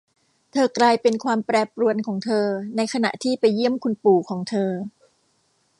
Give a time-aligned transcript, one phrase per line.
[0.51, 2.45] เธอกลายเป็นความแปรปรวนของเธอ
[2.77, 4.71] ในขณะที่ไปเยี่ยมคุณปู่ของเธอ